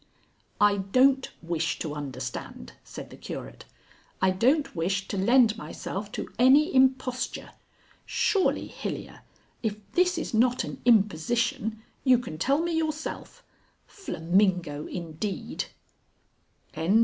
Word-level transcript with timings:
"I 0.59 0.77
don't 0.77 1.29
wish 1.43 1.77
to 1.77 1.93
understand," 1.93 2.73
said 2.83 3.11
the 3.11 3.15
Curate. 3.15 3.65
"I 4.19 4.31
don't 4.31 4.75
wish 4.75 5.07
to 5.09 5.15
lend 5.15 5.55
myself 5.59 6.11
to 6.13 6.33
any 6.39 6.73
imposture. 6.73 7.51
Surely, 8.07 8.65
Hilyer, 8.65 9.19
if 9.61 9.75
this 9.91 10.17
is 10.17 10.33
not 10.33 10.63
an 10.63 10.81
imposition, 10.85 11.83
you 12.03 12.17
can 12.17 12.39
tell 12.39 12.63
me 12.63 12.71
yourself.... 12.75 13.43
Flamingo, 13.85 14.87
indeed!" 14.87 15.65
XVI. 16.73 16.99